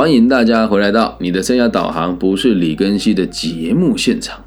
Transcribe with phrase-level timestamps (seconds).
[0.00, 4.42] 欢迎大家回来到你的生涯导航不是李根熙的节目现场。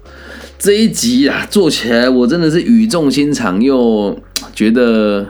[0.60, 4.20] 这一集啊，做起来我真的是语重心长，又
[4.54, 5.26] 觉得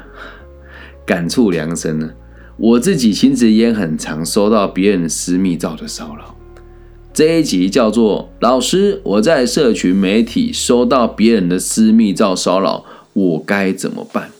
[1.06, 2.11] 感触良深呢。
[2.56, 6.34] 我自己其实也很常收到别人私密照的骚扰。
[7.14, 14.30] 这一集叫做“老师，我在社群媒体收到别人的私密照骚扰，我该怎么办？”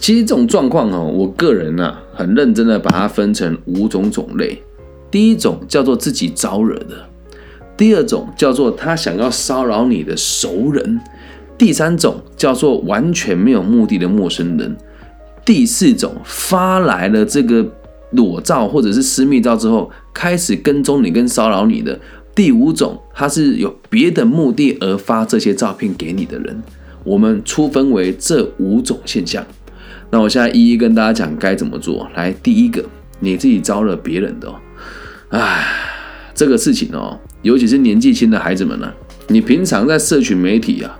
[0.00, 4.60] 其实这种状况哦，我个人呢很认真的把它分成五种种类。
[5.10, 7.04] 第一种叫做自己招惹的，
[7.76, 10.98] 第二种叫做他想要骚扰你的熟人，
[11.58, 14.74] 第三种叫做完全没有目的的陌生人，
[15.44, 17.64] 第四种发来了这个
[18.12, 22.00] 裸照或者是私密照之后，开始跟踪你跟骚扰你的，
[22.34, 26.62] 第五种他是有别的目的而发这些照片给你的人。
[27.04, 29.44] 我们粗分为这五种现象。
[30.14, 32.06] 那我现在一一跟大家讲该怎么做。
[32.14, 32.84] 来，第一个，
[33.20, 34.54] 你自己招惹别人的，
[35.30, 35.66] 哎，
[36.34, 38.92] 这个事情哦，尤其是年纪轻的孩子们呢，
[39.28, 40.98] 你平常在社群媒体啊，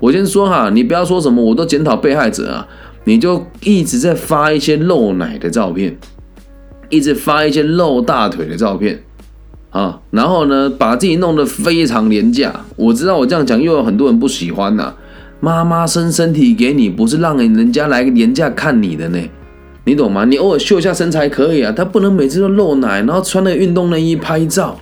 [0.00, 2.66] 我先说哈，你不要说什么我都检讨被害者啊，
[3.04, 5.98] 你就一直在发一些露奶的照片，
[6.88, 9.04] 一直发一些露大腿的照片
[9.68, 12.64] 啊，然后呢，把自己弄得非常廉价。
[12.76, 14.94] 我知道我这样讲又有很多人不喜欢呐。
[15.44, 19.18] 妈妈生身体给你，不是让人家来廉价看你的呢，
[19.84, 20.24] 你懂吗？
[20.24, 24.80] 你偶尔秀一下身材可以啊，他不能每次都露奶，然后穿那个运动内衣拍照，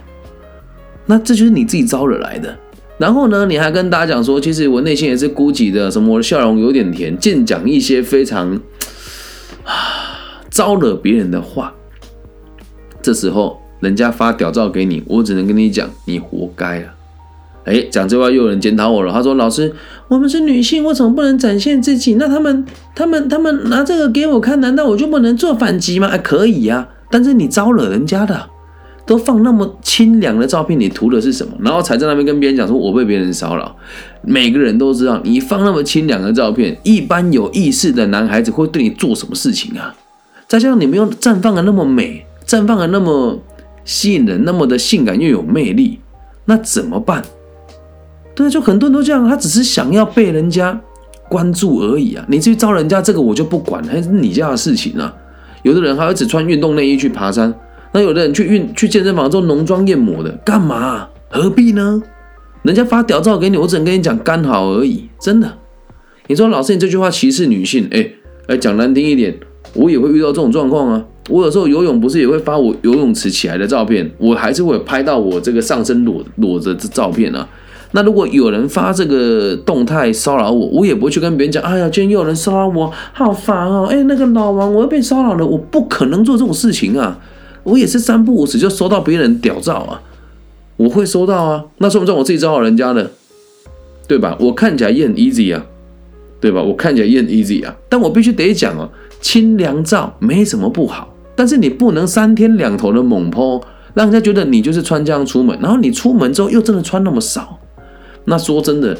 [1.06, 2.56] 那这就是你自己招惹来的。
[2.96, 8.52] 然后呢，你还跟大家讲说，其实我内心也是孤寂的，什么我的笑容有点甜，尽讲一些非常
[9.64, 11.74] 啊招惹别人的话。
[13.02, 16.94] 这时候人家发屌照给你，我只能跟你讲，你活该啊。
[17.64, 19.12] 哎，讲这话又有人检讨我了。
[19.12, 19.72] 他说：“老师，
[20.08, 22.14] 我们是女性，我怎么不能展现自己？
[22.14, 28.48] 那他们、他们、他们拿这个给我看，难道我就不能做反击吗？”哎，可以呀，但是你招惹人家的，
[29.06, 31.52] 都放那么清凉的照片，你图的是什么？
[31.60, 33.76] 然后才在那边跟别人讲说：“我被别人骚扰。”
[34.22, 39.94] 每个人都知道，你放那么清凉的照片，一般有意识的男孩子会对你做什么事情啊？
[40.48, 43.40] 再加上你们又绽放的那么美，绽放的那么
[43.84, 46.00] 吸引人，那么的性感又有魅力，
[46.46, 47.22] 那怎么办？
[48.34, 50.80] 对，就很多人都这样，他只是想要被人家
[51.28, 52.24] 关注而已啊！
[52.28, 55.14] 你去招人家这个，我就不管，还是你家的事情啊。
[55.62, 57.54] 有的人还会只穿运动内衣去爬山，
[57.92, 61.08] 那有的人去运去健身房做浓妆艳抹的，干嘛？
[61.28, 62.02] 何必呢？
[62.62, 65.52] 人家发屌照给你，我只能跟你讲刚好而已，真的。
[66.26, 67.88] 你说老师，你这句话歧视女性？
[67.90, 68.10] 哎
[68.46, 69.34] 哎，讲难听一点，
[69.74, 71.04] 我也会遇到这种状况啊。
[71.28, 77.48] 我有时候游泳不是也会发我游泳池起来的照片，我还是会拍到我这个上身裸裸着的照片啊。
[77.92, 81.62] 那如果有人发这个动态骚扰我，我也不会去跟别人讲。
[81.62, 83.86] 哎呀，今天又有人骚扰我，好烦哦！
[83.90, 87.18] 哎，那个老王，我又被骚扰了，我不可能做这种事情啊！
[87.64, 90.00] 我也是三不五时就收到别人屌照啊，
[90.76, 91.64] 我会收到啊。
[91.78, 93.10] 那算不算我自己招扰人家的？
[94.08, 94.36] 对吧？
[94.40, 95.64] 我看起来也很 easy 啊，
[96.40, 96.62] 对吧？
[96.62, 98.88] 我看起来也很 easy 啊，但我必须得讲哦，
[99.20, 103.62] 清凉照没什么不好，但是你不能三天两头的猛泼，
[103.94, 107.58] 让人家觉得你就是穿这样出门，然后你出门之后又真的穿那么少。
[108.24, 108.96] 那说真的，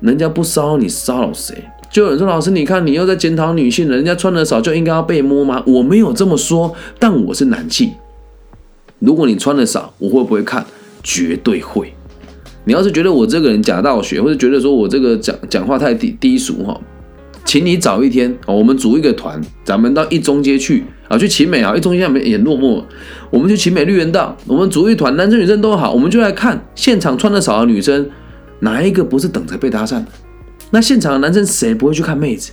[0.00, 1.64] 人家不骚扰你，骚扰谁？
[1.90, 7.92] 就有人说：“老师，你看你又在检讨女性，人家穿的少就应该要被摸吗？”我没有这么说，但我是男性。
[8.98, 10.66] 如果你穿的少，我会不会看？
[11.04, 11.92] 绝对会。
[12.64, 16.80] 你要是觉得我这个人假道学，或者觉得说我这个讲讲话太低低俗哈，
[17.44, 22.82] 请你早一天我们组一个团，咱们到一中街去啊，去秦美啊，一中街也落寞，
[23.30, 28.10] 我们去秦美绿园道，我们组一团，男生女生都好，我们就来看现场穿的少的女生。
[28.60, 30.02] 哪一个不是等着被搭讪？
[30.70, 32.52] 那现场的男生谁不会去看妹子？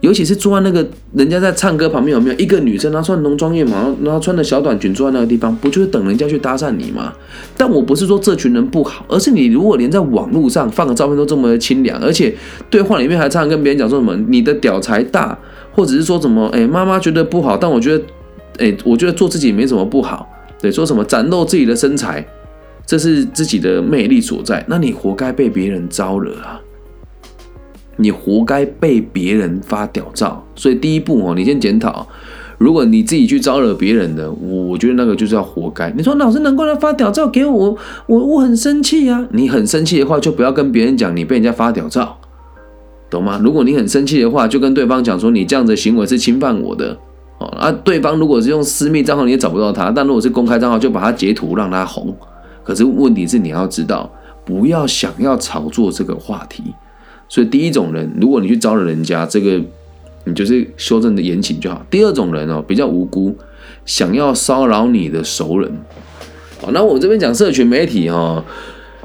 [0.00, 7.12] 尤其是坐在那个人家在唱歌旁边，有没有一个女生，她穿浓妆艳抹，然后穿的小短裙坐在那个地方，不就是等人家去搭讪你吗？
[7.56, 12.32] 但我不是说这群人不好，而是你如果连在网络上放个照片都这么的清凉，而且
[12.68, 15.36] 对话里面还常常跟别人讲说什么你的屌才大，
[15.72, 18.04] 或者是说什么哎妈妈觉得不好，但我觉得
[18.58, 20.28] 哎我觉得做自己没什么不好，
[20.60, 22.24] 对，说什么展露自己的身材。
[22.86, 26.60] 这是自己的魅力所在，那你活该被别人招惹啊！
[27.96, 30.46] 你活该被别人发屌照。
[30.54, 32.06] 所以第一步哦，你先检讨，
[32.58, 35.90] 如果你自己去招惹别人的，我觉得那个就是要活该。
[35.96, 39.26] 你说老师能够来发屌照给我，我我很生气啊！
[39.32, 42.16] 你很生气的话，就不要跟别人讲你被人家发屌照，
[43.10, 43.40] 懂吗？
[43.42, 46.96] 如果你很生气的话，就跟对方讲说你这样的行为是侵犯我的
[47.38, 47.46] 哦。
[47.48, 52.14] 啊，对方如果是用私密账号，你也找不到他；但如果是公开账号，就把他截图让他红。
[52.66, 54.12] 可是问题是，你要知道，
[54.44, 56.64] 不要想要炒作这个话题。
[57.28, 59.60] 所以第一种人，如果你去招惹人家，这个
[60.24, 61.86] 你就是修正的言情就好。
[61.88, 63.36] 第二种人哦，比较无辜，
[63.84, 65.70] 想要骚扰你的熟人。
[66.60, 68.44] 好，那我这边讲社群媒体哈，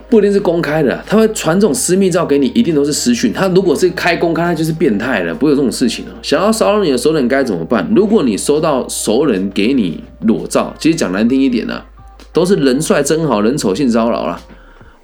[0.10, 3.32] 不一定是公开的，他会传这种私密照给你，一定都是私讯。
[3.32, 6.04] 他如果是开公开，他就是变态了，不会有这种事情。
[6.22, 7.88] 想要骚扰你的熟人该怎么办？
[7.96, 11.82] 如果你收到熟人给你裸照，其实讲难听一点呢，
[12.34, 14.40] 都是人帅真好人丑性骚扰啦。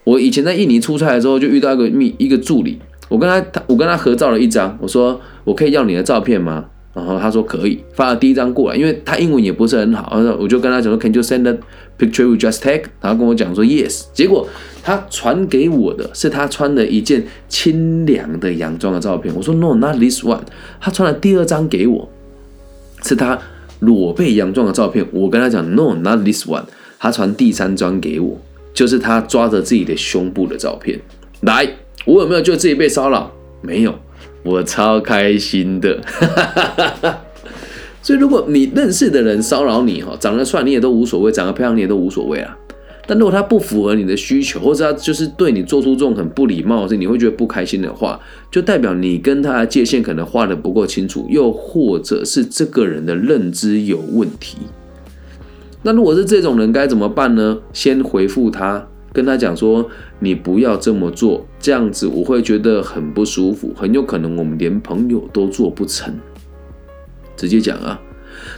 [0.03, 2.79] 我以前在印尼出差的时候，就遇到一个秘一个助理，
[3.09, 6.65] 我跟他他我跟他合照了一张，我说我可以要你的照片吗？
[6.93, 11.55] 然后他说可以，发了第一张过来，因为他英文也不是很好，我就跟他讲说，Can you send a
[11.99, 12.89] picture we just take？
[12.99, 14.05] 然后跟我讲说 Yes。
[14.13, 14.47] 结果
[14.81, 19.31] 他传给我的是他穿的一件清凉的洋装的照片。
[19.35, 20.41] 我说 No，not this one。
[20.81, 22.09] 他传了第二张给我，
[23.03, 23.37] 是他
[23.81, 25.05] 裸背洋装的照片。
[25.11, 26.63] 我跟他讲 No，not this one。
[26.99, 28.39] 他传第三张给我，
[28.73, 30.99] 就是他抓着自己的胸部的照片。
[31.41, 31.67] 来，
[32.05, 33.31] 我有没有觉得自己被骚扰？
[33.61, 33.93] 没有。
[34.43, 35.99] 我超开心的，
[38.01, 42.57] 所以如果你认识的人骚扰你哈，长得帅你也都无所谓，长得漂亮你也都无所谓啊。
[43.05, 48.17] 但如果他不符合你的需求，或者他就是对你做出这种很不礼貌的事，你会觉得不开心的话，
[48.49, 54.59] 就代表你跟他的界限可能画的不够清楚，又或者是这个人的认知有问题。
[55.83, 57.59] 那如果是这种人该怎么办呢？
[57.73, 58.87] 先回复他。
[59.13, 59.89] 跟他讲说，
[60.19, 66.13] 你不要这么做，这样子我会觉得很不舒服，很有可能我们连朋友都做不成。
[67.35, 67.99] 直接讲啊，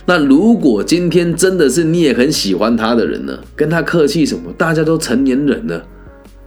[0.06, 4.51] 那如果今天真的是你也很喜欢他的人呢，跟他客气什么？
[4.57, 5.81] 大家都成年人了，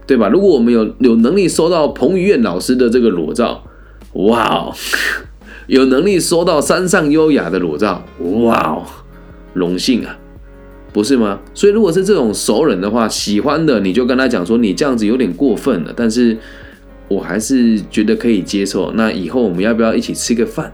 [0.06, 0.28] 对吧？
[0.28, 3.64] 如果我们有有能力收到彭于晏老师的这个裸照，
[4.14, 4.74] 哇哦，
[5.68, 8.82] 有能力收到山上优雅的裸照，哇哦，
[9.54, 10.18] 荣幸啊！
[10.92, 11.40] 不是吗？
[11.54, 16.36] 所以如果是这种熟人的话，喜欢的你就跟他讲说，你这样子有点过分了，但是
[17.08, 18.92] 我还是觉得可以接受。
[18.92, 20.70] 那以后我们要不要一起吃个饭？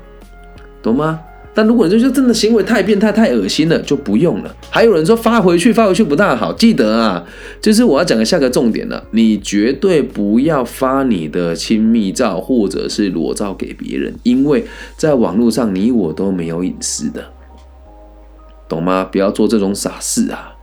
[0.82, 1.20] 懂吗？
[1.54, 4.56] 但如果你就真的行为太变态、太恶心了，就不用了。
[4.70, 6.52] 还有人说发回去，发回去不大好。
[6.52, 7.24] 记得啊，
[7.60, 14.64] 就是我要讲的下个重点了，你绝对不要发你的亲密照或者是裸照给别人，因为
[14.96, 17.24] 在网络上你我都没有隐私的。
[18.68, 19.08] 懂吗？
[19.10, 20.54] 不要做这种傻事啊！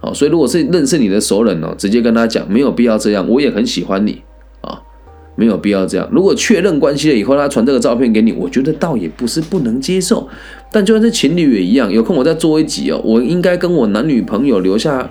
[0.00, 3.28] 好，所以如果是认识你的熟人哦，直接跟他讲，没有必要这样。
[3.28, 4.22] 我也很喜欢你
[4.60, 4.80] 啊，
[5.36, 6.08] 没有必要这样。
[6.10, 10.28] 如果确认关系了以后，他传这个照片给你，我觉得倒也不是不能接受。
[10.72, 13.00] 但就算是情侣也一样，有空我再做一集哦。
[13.04, 15.10] 我应该跟我男女朋友留下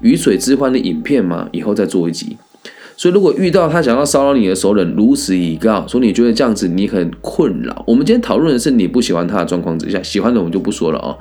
[0.00, 1.48] 鱼水之欢的影片吗？
[1.52, 2.36] 以后再做一集。
[2.96, 7.84] 所以，如果遇到他想要骚扰你的熟人，如实以告，说你觉得这样子你很困扰。
[7.86, 11.16] 我们今天讨论的是你不喜欢他的状况之下，喜欢的我们就不说了哦。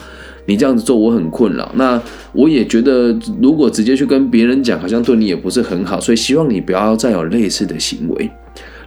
[0.48, 2.02] 你这样子做我很困扰，那
[2.32, 8.32] 我也觉得如果直接去跟别人讲，好像对你也不是很好，所以希望你不要再有类似的行为。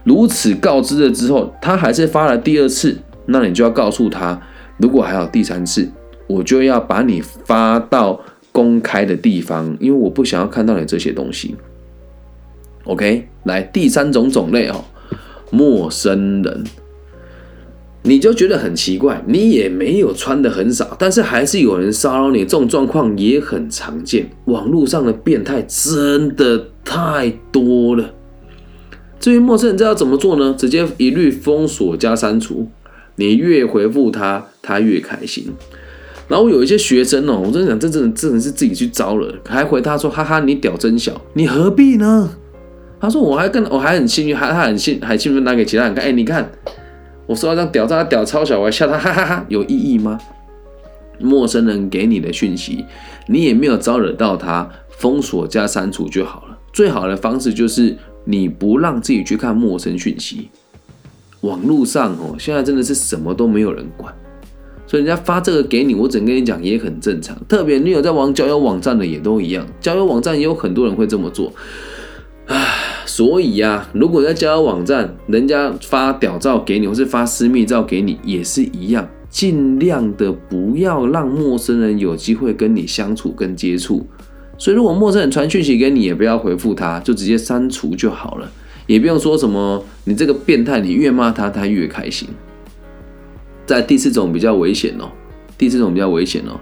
[0.02, 2.96] 如此告知了之后，他还是发了第二次，
[3.26, 4.40] 那你就要告诉他，
[4.78, 5.86] 如果还有第三次，
[6.26, 8.18] 我就要把你发到
[8.50, 11.54] 公开的地方，因为我不想要看到你这些东西。
[12.84, 14.82] OK，来第三种种类哦，
[15.50, 16.64] 陌生人，
[18.02, 24.30] 你就觉得很奇怪，你也没有穿的很少，但是还是有人骚扰你，这种状况也很常见。
[24.46, 28.14] 网络上的变态真的太多了。
[29.18, 30.54] 至于陌生人，这要怎么做呢？
[30.58, 32.66] 直接一律封锁加删除，
[33.16, 35.52] 你越回复他，他越开心。
[36.26, 42.30] 然后有一些学生哦，我真的想，这真的真的是自己去招了，还回他说：“哈哈，你屌真小，你何必呢？”
[42.98, 46.04] 他说：“我还跟我还很幸运，还他很幸还兴奋拿给其他人看。
[46.04, 46.50] 哎，你看，
[47.30, 50.18] 我说到这样屌炸屌超小，我还笑他，哈哈哈，有意义吗？
[51.20, 52.84] 陌生人给你的讯息，
[53.28, 56.58] 你也没有招惹到他，封锁加删除就好了。
[56.72, 60.48] 最好的方式就是你不让自己去看陌生讯息。
[61.42, 64.12] 网络上哦，现在真的是什么都没有人管，
[64.84, 67.40] 所以人家发这个给你，我只能跟你讲也很正常。
[67.46, 71.52] 特别你有在玩交友网站的也都一样，交友网站也有很多人会这么做。”
[72.50, 72.66] 唉，
[73.12, 84.06] 所以呀，如果在交友网站，人家发屌照给你，或是发私密照给你，也是一样，尽量的不要让陌生人有机会跟你相处跟接触。
[84.56, 88.48] 所以，如果陌生人传讯息给你，也不要回复他，就直接删除就好了，
[88.86, 92.28] 也不用说什么你这个变态，你越骂他，他越开心。
[93.66, 95.10] 在第四种比较危险哦，
[95.58, 96.60] 第四种比较危险哦，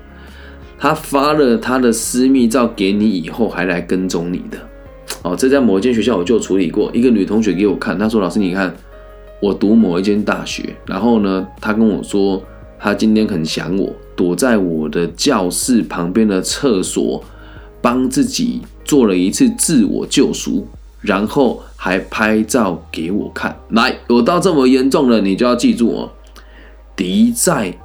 [0.79, 4.68] 他发了他的私密照给你以后，还来跟踪你的。
[5.23, 8.75] 哦，这在某一间学校我就处理过，一个女同学给我看，她说：“老师，你看，
[9.41, 12.43] 我读某一间大学，然后呢，她跟我说，
[12.79, 17.23] 她今天很想我，躲在我的教室旁边的厕所，
[17.81, 20.67] 帮自己做了一次自我救赎，
[21.01, 23.57] 然后还拍照给我看。
[23.71, 26.11] 来，有到这么严重了，你就要记住哦，
[26.95, 27.77] 敌在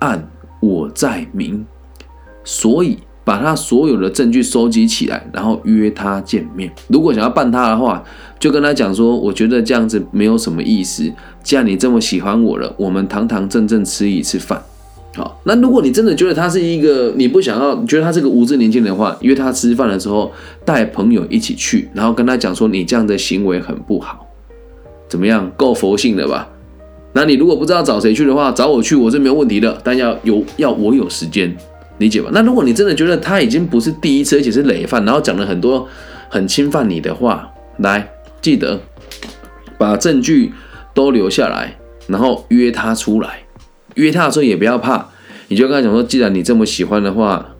[0.00, 0.28] 暗，
[0.60, 1.64] 我在明。
[2.44, 6.70] 所以把他所有的证据收集起来，然后约他见面。
[6.88, 8.02] 如果想要办他的话，
[8.38, 11.10] 就跟他讲说，我觉得这样子没有什么意思。
[11.42, 14.62] 既然你这么喜欢我了，我们堂堂正正吃一次饭。
[15.14, 20.32] 好，那如果你真的觉得他是一个你不想要，觉得他是个无知年轻人的话，约他吃饭的时候
[20.64, 24.26] 带朋友一起去，然后跟他讲说你这样的行为很不好，
[25.08, 25.50] 怎么样？
[25.56, 26.48] 够佛性了吧？
[27.12, 31.54] 那你如果不知道找谁去的话，找我去我是没有问题的，但要有要我有时间，
[32.02, 32.28] 理解吧？
[32.32, 35.88] 那如果你真的觉得他已经不是第一次，而且是累犯，然后讲了很多
[36.28, 38.08] 很侵犯你的话，来
[38.40, 38.80] 记得
[39.78, 40.52] 把证据
[40.92, 41.78] 都留下来，
[42.08, 43.44] 然后约他出来。
[43.94, 45.06] 约他的时候也不要怕，
[45.46, 47.54] 你就跟他讲说，既然你这么喜欢的话，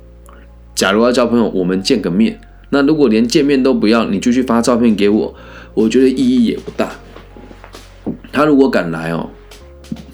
[0.74, 2.40] 假如要交朋友，我们见个面。
[2.70, 5.34] 那如果连见面都不要，你就去发照片给我，
[5.74, 6.90] 我觉得意义也不大。
[8.32, 9.30] 他如果敢来哦，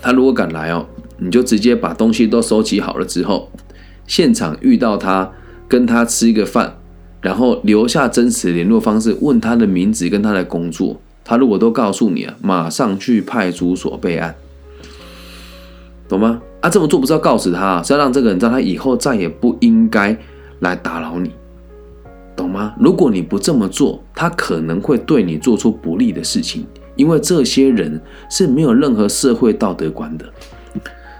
[0.02, 0.84] 他如果敢来哦，
[1.18, 3.50] 你就直接把东西都收集好了之后，
[4.08, 5.30] 现场遇到他，
[5.68, 6.76] 跟他吃一个饭，
[7.20, 11.00] 然后留下真实联络方式，问他的名字跟他的工作。
[11.24, 14.34] 他如果都告诉你啊，马上去派出所备案。
[16.08, 16.40] 懂吗？
[16.62, 20.16] 啊，这么做不是要告诉他，是要让这个人知道他以后再也不应该
[20.60, 21.30] 来打扰你，
[22.34, 22.74] 懂吗？
[22.80, 28.00] 如果你不这么做，他可能会对你做出不利的事情，因为这些人
[28.30, 30.24] 是没有任何社会道德观的。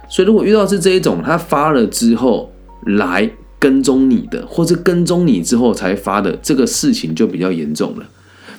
[0.09, 2.51] 所以，如果遇到是这一种，他发了之后
[2.85, 8.05] 来跟踪你的，或者跟踪你之后才发的，这个事情就比较严重了。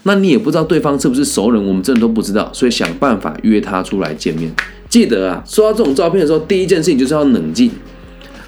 [0.03, 4.51] 那你也不知道对方是不是熟人，我们真的都不知道，所以想办法约他出来见面。
[4.89, 7.71] 记得啊，收到这种照片的时候，第一件事情就是要冷静，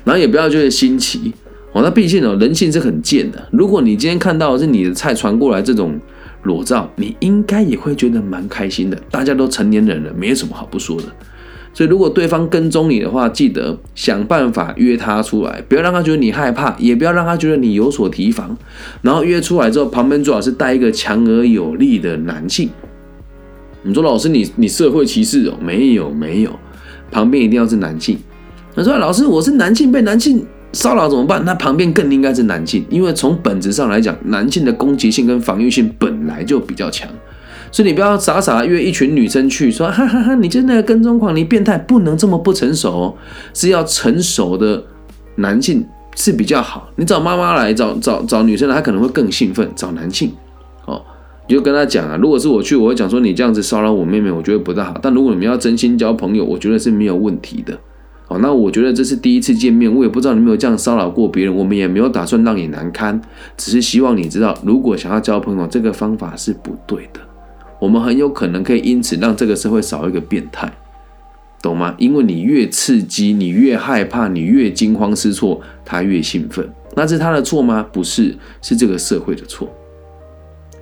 [0.05, 1.33] 然后也不要觉得新奇
[1.73, 1.83] 哦。
[1.83, 3.47] 那毕竟哦，人性是很贱的。
[3.51, 6.01] 如果你今天看到是你的菜传过来这种
[6.45, 8.97] 裸照，你应该也会觉得蛮开心的。
[9.11, 11.05] 大家都成年人了，没有什么好不说的。
[11.75, 18.55] 所以，如果对方跟踪你的话，记得想办法约他出来，不要让他觉得你害怕，也不要让他觉得你有所提防。
[19.01, 22.69] 然后约出来之后，旁边最好是带一个强而有力的男性。
[23.83, 25.55] 你说老师，你你社会歧视哦？
[25.61, 26.59] 没有没有，
[27.11, 28.19] 旁边一定要是男性。
[28.77, 31.43] 他说老师，我是男性被男性骚扰怎么办？
[31.45, 37.11] 那旁边更应该是男性，因为从本质上来讲，男性的攻击性跟防御性本来就比较强。
[37.73, 43.15] 所以你不要傻傻约一群女生去说，哈哈哈，你就是跟踪狂，你变态，不能这么不成熟哦，
[43.55, 44.85] 是要成熟的
[45.37, 46.89] 男性是比较好。
[46.97, 50.31] 你找妈妈来找找找女生来，她可能会更兴奋，找男性。
[50.85, 51.03] 哦
[51.49, 54.97] 你就跟他讲啊，如果是我去，我会讲说你这样子骚扰我妹妹，我觉得不太好。
[55.03, 57.77] 但如果你们要真心交朋友，我觉得是没有问题的。
[58.29, 63.21] 哦，那我觉得这是第一次见面，我也不知道你没有这样骚扰过别人，我们也没有打算让你难堪，
[63.57, 67.21] 只是希望你知道，如果想要交朋友，这个方法是不对的。
[67.83, 70.73] 我们很有可能可以因此让这个社会少一个变态，
[71.61, 71.93] 懂吗？
[71.99, 76.65] 因为你越刺激，你越害怕，你越惊慌失措，他越兴奋。
[76.95, 77.85] 那是他的错吗？
[77.93, 79.69] 不是，是这个社会的错。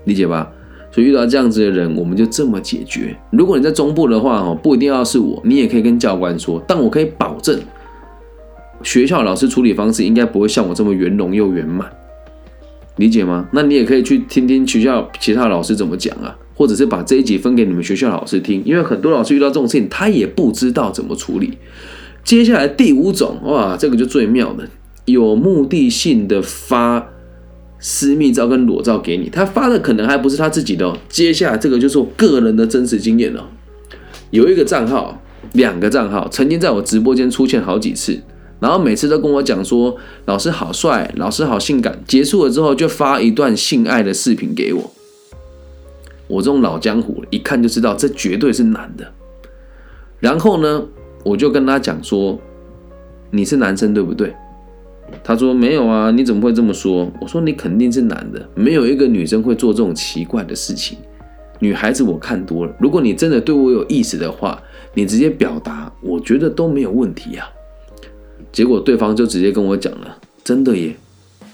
[0.05, 0.53] 理解吧？
[0.91, 3.17] 所以遇到这样子的人，我们就这么解决。
[3.31, 6.63] 如果你在中部的话，哦，不一定要是我，你也可以跟教官说。
[6.69, 7.59] 但我可以保证，
[8.83, 11.91] 学校老师处理方式应该不会像我这么圆融又圆满，
[12.97, 13.49] 理解吗？
[13.55, 21.57] 那你也可以去听听学校其他老师怎么讲啊，或者是把这一集分给你们学校老师听，因为很多老师遇到这种事情，他也不知道怎么处理。
[22.23, 24.69] 接下来第五种，哇，这个就最妙的，
[25.07, 27.09] 有目的性的发。
[27.79, 30.95] 私密照跟裸照给你，他发的可能还不是他自己的哦。
[31.09, 33.49] 接下来这个就是我个人的真实经验了。
[34.29, 35.23] 有一个账号，
[35.55, 38.21] 两个账号曾经在我直播间出现好几次，
[38.61, 41.99] 然后每次都跟我讲说老师好帅，老师好性感。
[42.07, 44.93] 结束了之后就发一段性爱的视频给我。
[46.31, 49.13] 我这种老江湖一看就知道这绝对是男的。
[50.21, 50.83] 然后呢，
[51.25, 52.39] 我就跟他讲说，
[53.31, 54.35] 你是男生对不对？
[55.25, 57.11] 他说没有啊，你怎么会这么说？
[57.21, 60.97] 我说你肯定是男的，没有一个女生会做这种奇怪的事情。
[61.59, 64.63] 女孩子我看多了，如果你真的对我有意思的话，
[64.95, 67.51] 你直接表达，我觉得都没有问题啊。
[68.53, 70.95] 结果对方就直接跟我讲了，真的耶？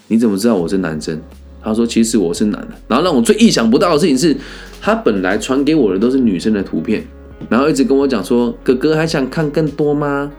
[0.09, 1.21] 你怎么知道我是男生？
[1.66, 2.68] 他说其实我是男的。
[2.88, 4.37] 然后让我最意想不到的事情是，
[4.80, 7.04] 他本来传给我的都是女生的图片，
[7.49, 10.30] 然后一直跟我讲说，哥哥还想看更多吗？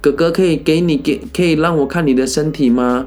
[0.00, 3.06] 哥哥可以给你给可以让我看你的身体吗？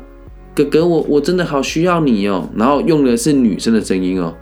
[0.53, 2.49] 哥哥，我我真的好需要你哦。
[2.57, 4.33] 然后用的是女生的声音哦，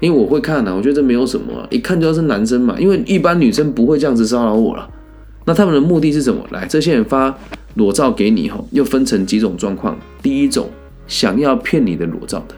[0.00, 2.74] 因为我会看啊，我觉得这没有什么，一看就是男生嘛。
[2.80, 4.88] 因为一般女生不会这样子骚扰我了。
[5.44, 6.42] 那他们的目的是什么？
[6.50, 7.36] 来，这些人发
[7.74, 9.98] 裸照给你后，又分成几种状况。
[10.22, 10.70] 第一种，
[11.10, 12.54] 想要骗你的裸照的，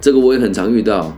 [0.00, 1.12] 这个我也很常遇到。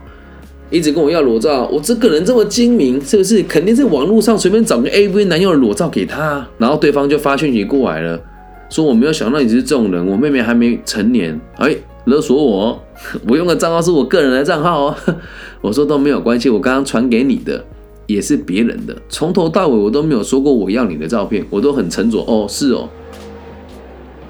[0.71, 3.41] 一直跟我要裸照，我这个人这么精明，是不是？
[3.43, 8.21] 肯定是网络上随便找个 AV 男友的裸照给他，然后对方就发讯息过来了，
[8.69, 12.83] 说我没有想到你是这种人，我妹妹还没成年，哎，勒索我，
[13.27, 14.95] 我用的账号是我个人的账号哦。
[15.61, 17.65] 我说都没有关系，我刚刚传给你的
[18.05, 22.19] 也是别人的，从头到尾我都没有说过我要你的照片，我都很沉着。
[22.27, 22.87] 哦，是哦，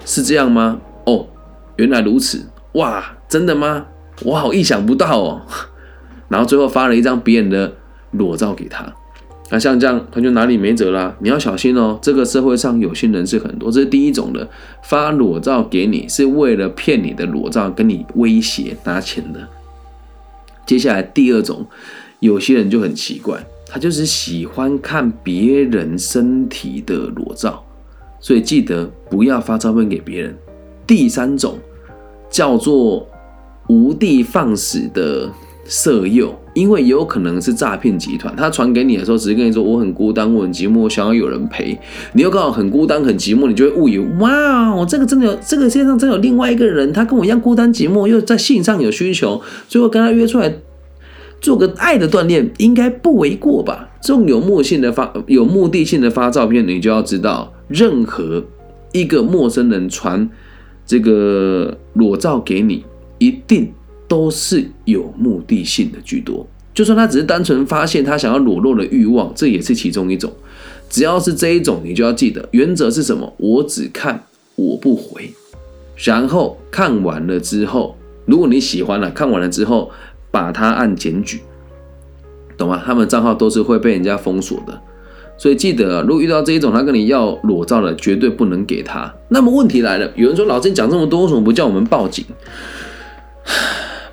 [0.05, 0.79] 是这样吗？
[1.09, 1.27] 哦，
[1.77, 3.85] 原来如此，哇，真的吗？
[4.23, 5.41] 我好意想不到哦。
[6.29, 7.73] 然后最后发了一张别人的
[8.11, 8.93] 裸照给他。
[9.51, 11.15] 那像这样，他就哪里没辙啦？
[11.19, 14.47] 你要小心哦，这个社会上有心人是很多，这是第一种的，
[14.83, 19.47] 发裸照给你是为了骗你的裸照，跟你威胁拿钱的。
[20.67, 21.65] 接下来第二种，
[22.19, 27.65] 有些人就很奇怪，他就是喜欢看别人身体的裸照，
[28.19, 30.37] 所以记得不要发照片给别人。
[30.89, 31.59] 第三种
[32.31, 33.07] 叫做
[33.67, 35.29] 无的放矢的。
[35.71, 41.77] 色诱，因为有可能是诈骗集团，他传给你的时候，只是跟你说我很孤单，我很寂寞，想要有人陪。
[42.13, 50.51] 你又刚好很孤单、很寂寞，你就会误以为哇，我这个真的有，这个世界上真有另外一个人，他跟我一样孤单寂寞，又在性上有需求，最后跟他约出来
[51.39, 53.89] 做个爱的锻炼，应该不为过吧？
[54.01, 58.43] 这种有目性的发、有目的性的发照片，你就要知道，任何
[58.91, 60.27] 一个陌生人传
[60.89, 62.83] 这个裸照给你，
[63.19, 63.71] 一定。
[64.09, 66.43] 都是有目的性的居多，
[66.73, 70.33] 就算他只是单纯发现他想要裸露的欲望，这也是其中一种。
[70.89, 73.31] 只要是这一种，你就要记得原则是什么？
[73.37, 74.23] 我只看，
[74.55, 75.29] 我不回。
[75.95, 79.91] 然后看完了之后，如果你喜欢了，看完了之后
[80.31, 81.41] 把它按检举，
[82.57, 82.81] 懂吗？
[82.83, 84.81] 他们账号都是会被人家封锁的，
[85.39, 89.11] 所以记得，如果遇到这一种他跟你要裸照的，绝对不能给他。
[89.29, 92.25] 那么问题来了，有人说老师你讲这么多，为什么不叫我们报警？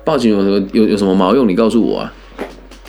[0.05, 1.45] 报警有什么有有什么毛用？
[1.45, 2.13] 你告诉我啊，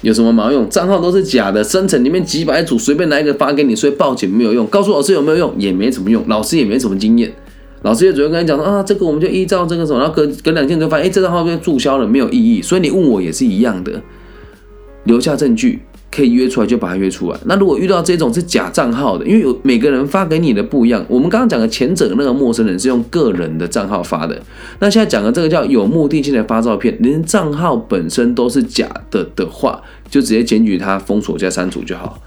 [0.03, 0.69] 有什么毛用？
[0.69, 4.65] 账号都是假的，生成里面几百组，随便拿一个发给你，所以报警没有用。
[4.69, 5.53] 告诉老师有没有用？
[5.59, 7.33] 也没什么用，老师也没什么经验。
[7.83, 12.63] 老师也只会跟你讲说啊，这个我们就依照这个什么，然后隔隔两天就发现，哎，这账号被注销了，没有意义。
[12.63, 14.01] 所以你问我也是一样的，
[15.03, 15.81] 留下证据。
[16.11, 17.39] 可以约出来就把它约出来。
[17.45, 21.05] 那如果遇到这种是假账号的，因为有每个人发给你的不一样。
[21.09, 24.41] 我们刚刚讲的前者那个陌生人是用个人的账号发的，
[24.81, 32.19] 那现在讲的这个叫有目的性的发照片，连账号本身都是假的的话，就直接检举他封锁加删除就好。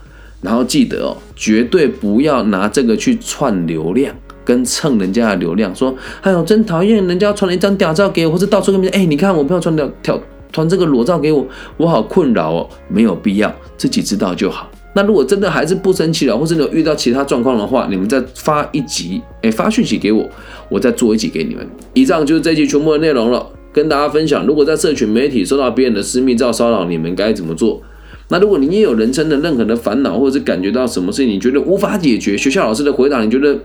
[0.42, 10.20] 然后记得哦，绝对不要拿这个去串流量，跟蹭人家的流量，说哎呦真讨厌，人家传了一张屌照给我，或者到处跟别人哎，你看我朋友传屌跳。
[10.52, 11.46] 传这个裸照给我，
[11.78, 14.70] 我好困扰哦，没有必要，自己知道就好。
[14.94, 20.30] 那如果真的还是不生气了，或者有遇到其他状况的话，你们再发一集，哎，发讯息给我，
[20.68, 21.66] 我再做一集给你们。
[21.94, 24.46] 以上就是这集全部的内容了，跟大家分享。
[24.46, 27.82] 如果在社群媒体收到别人的私密照骚扰，你们该怎么做？
[28.28, 33.58] 那如果你也有人生的任何的烦恼，或者是感觉到什么事情你觉得无法解决，学校老师的回答你觉得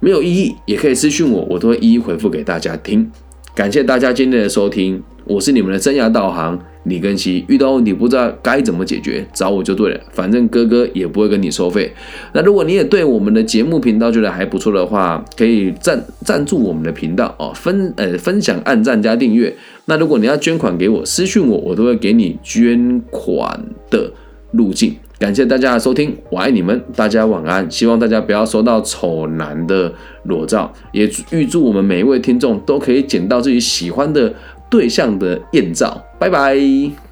[0.00, 3.10] 没有意义，也可以私讯我，我都会一一回复给大家听。
[3.56, 5.02] 感谢大家今天的收听。
[5.24, 10.00] 我是你们的生涯导航李根熙，遇到问题不知道该怎么解决，找我就对了。
[10.12, 11.90] 反正哥哥也不会跟你收费。
[12.34, 19.56] 那如果你也对我们的节目频道觉得还不错的话，可以赞赞助我们的频道哦，分呃分享、按赞加订阅。
[19.86, 24.12] 那如果你要捐款给我，私讯我，我都会给你捐款的
[24.50, 24.94] 路径。
[25.18, 27.70] 感谢大家的收听，我爱你们，大家晚安。
[27.70, 29.92] 希望大家不要收到丑男的
[30.24, 34.32] 裸照，也预祝我们每一位听众都可以捡到自己喜欢的。
[34.68, 37.05] 对象的艳照，拜拜。